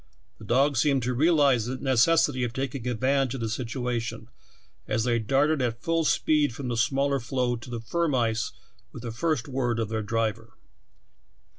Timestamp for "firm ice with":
7.81-9.03